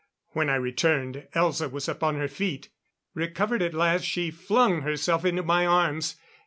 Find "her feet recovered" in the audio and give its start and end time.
2.15-3.61